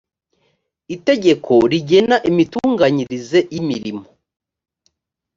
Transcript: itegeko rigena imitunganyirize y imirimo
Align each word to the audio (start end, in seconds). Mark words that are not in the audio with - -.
itegeko 0.95 1.53
rigena 1.71 2.17
imitunganyirize 2.29 3.39
y 3.53 3.55
imirimo 3.61 4.03